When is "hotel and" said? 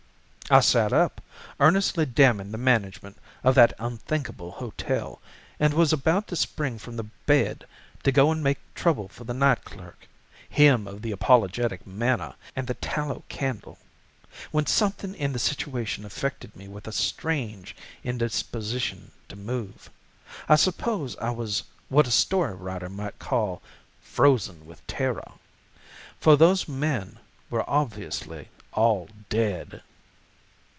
4.51-5.73